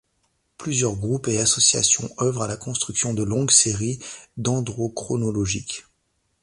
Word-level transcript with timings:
Plusieurs 0.57 0.95
groupes 0.95 1.27
et 1.27 1.37
associations 1.37 2.09
œuvrent 2.19 2.41
à 2.41 2.47
la 2.47 2.57
construction 2.57 3.13
de 3.13 3.21
longues 3.21 3.51
séries 3.51 3.99
dendrochronologiques. 4.35 5.85